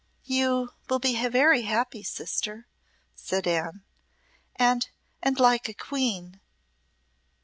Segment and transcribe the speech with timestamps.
[0.25, 2.65] "You will be very happy, sister,"
[3.13, 3.83] said Anne,
[4.55, 4.89] "and
[5.21, 6.41] and like a queen."